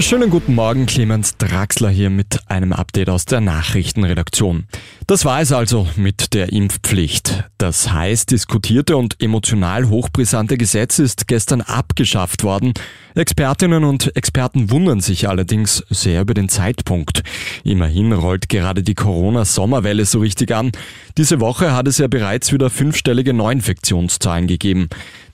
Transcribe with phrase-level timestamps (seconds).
[0.00, 4.64] Schönen guten Morgen, Clemens Draxler hier mit einem Update aus der Nachrichtenredaktion.
[5.08, 7.44] Das war es also mit der Impfpflicht.
[7.58, 12.74] Das heiß diskutierte und emotional hochbrisante Gesetz ist gestern abgeschafft worden.
[13.16, 17.24] Expertinnen und Experten wundern sich allerdings sehr über den Zeitpunkt.
[17.64, 20.70] Immerhin rollt gerade die Corona-Sommerwelle so richtig an.
[21.18, 24.88] Diese Woche hat es ja bereits wieder fünfstellige Neuinfektionszahlen gegeben.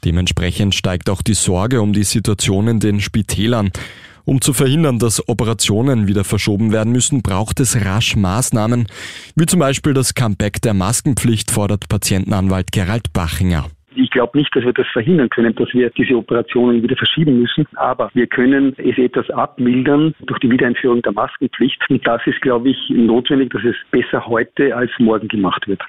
[0.04, 3.70] Dementsprechend steigt auch die Sorge um die Situation in den Spitälern.
[4.26, 8.86] Um zu verhindern, dass Operationen wieder verschoben werden müssen, braucht es rasch Maßnahmen,
[9.36, 13.66] wie zum Beispiel das Comeback der Maskenpflicht, fordert Patientenanwalt Gerald Bachinger.
[13.96, 17.66] Ich glaube nicht, dass wir das verhindern können, dass wir diese Operationen wieder verschieben müssen.
[17.74, 21.78] Aber wir können es etwas abmildern durch die Wiedereinführung der Maskenpflicht.
[21.88, 25.82] Und das ist, glaube ich, notwendig, dass es besser heute als morgen gemacht wird.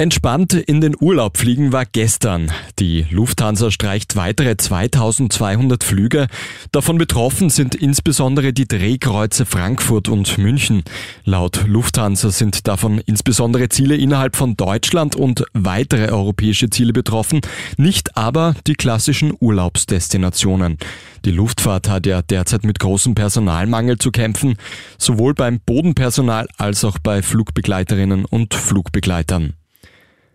[0.00, 2.50] Entspannt in den Urlaub fliegen war gestern.
[2.78, 6.26] Die Lufthansa streicht weitere 2200 Flüge.
[6.72, 10.84] Davon betroffen sind insbesondere die Drehkreuze Frankfurt und München.
[11.26, 17.42] Laut Lufthansa sind davon insbesondere Ziele innerhalb von Deutschland und weitere europäische Ziele betroffen,
[17.76, 20.78] nicht aber die klassischen Urlaubsdestinationen.
[21.26, 24.56] Die Luftfahrt hat ja derzeit mit großem Personalmangel zu kämpfen,
[24.96, 29.59] sowohl beim Bodenpersonal als auch bei Flugbegleiterinnen und Flugbegleitern.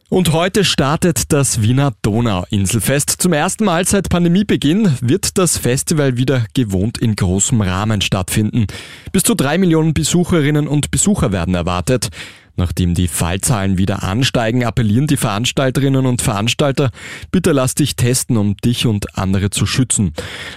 [0.07, 3.09] Und heute startet das Wiener Donauinselfest.
[3.09, 8.67] Zum ersten Mal seit Pandemiebeginn wird das Festival wieder gewohnt in großem Rahmen stattfinden.
[9.11, 12.09] Bis zu drei Millionen Besucherinnen und Besucher werden erwartet.
[12.57, 16.91] Nachdem die Fallzahlen wieder ansteigen, appellieren die Veranstalterinnen und Veranstalter,
[17.31, 20.13] bitte lass dich testen, um dich und andere zu schützen.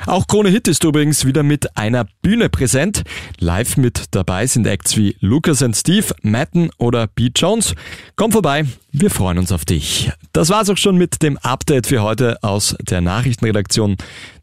[0.07, 3.03] Auch Krone Hit ist übrigens wieder mit einer Bühne präsent.
[3.39, 7.75] Live mit dabei sind Acts wie Lucas and Steve, Matten oder Pete Jones.
[8.17, 10.11] Komm vorbei, wir freuen uns auf dich.
[10.33, 13.97] Das war's auch schon mit dem Update für heute aus der Nachrichtenredaktion.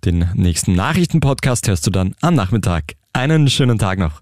[0.03, 2.96] Den nächsten Nachrichtenpodcast hörst du dann am Nachmittag.
[3.13, 4.22] Einen schönen Tag noch.